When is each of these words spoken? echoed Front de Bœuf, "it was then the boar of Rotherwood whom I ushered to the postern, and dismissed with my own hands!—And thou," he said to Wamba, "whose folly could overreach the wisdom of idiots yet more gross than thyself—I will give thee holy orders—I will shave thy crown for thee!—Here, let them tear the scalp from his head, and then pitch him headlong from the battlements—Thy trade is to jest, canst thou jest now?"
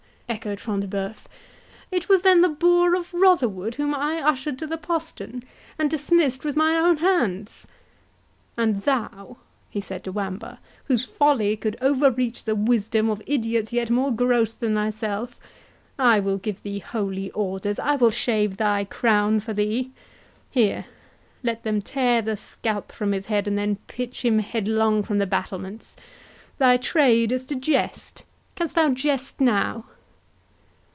echoed 0.41 0.61
Front 0.61 0.79
de 0.79 0.87
Bœuf, 0.97 1.25
"it 1.91 2.07
was 2.07 2.21
then 2.21 2.39
the 2.39 2.47
boar 2.47 2.95
of 2.95 3.13
Rotherwood 3.13 3.75
whom 3.75 3.93
I 3.93 4.21
ushered 4.25 4.57
to 4.59 4.65
the 4.65 4.77
postern, 4.77 5.43
and 5.77 5.91
dismissed 5.91 6.45
with 6.45 6.55
my 6.55 6.77
own 6.77 6.97
hands!—And 8.55 8.83
thou," 8.83 9.35
he 9.69 9.81
said 9.81 10.05
to 10.05 10.11
Wamba, 10.13 10.59
"whose 10.85 11.03
folly 11.03 11.57
could 11.57 11.75
overreach 11.81 12.45
the 12.45 12.55
wisdom 12.55 13.09
of 13.09 13.21
idiots 13.27 13.73
yet 13.73 13.89
more 13.89 14.09
gross 14.09 14.53
than 14.53 14.73
thyself—I 14.75 16.21
will 16.21 16.37
give 16.37 16.63
thee 16.63 16.79
holy 16.79 17.29
orders—I 17.31 17.97
will 17.97 18.09
shave 18.09 18.55
thy 18.55 18.85
crown 18.85 19.41
for 19.41 19.51
thee!—Here, 19.51 20.85
let 21.43 21.63
them 21.63 21.81
tear 21.81 22.21
the 22.21 22.37
scalp 22.37 22.93
from 22.93 23.11
his 23.11 23.25
head, 23.25 23.49
and 23.49 23.57
then 23.57 23.79
pitch 23.87 24.23
him 24.23 24.39
headlong 24.39 25.03
from 25.03 25.17
the 25.17 25.27
battlements—Thy 25.27 26.77
trade 26.77 27.33
is 27.33 27.45
to 27.47 27.55
jest, 27.55 28.23
canst 28.55 28.75
thou 28.75 28.91
jest 28.91 29.41
now?" 29.41 29.83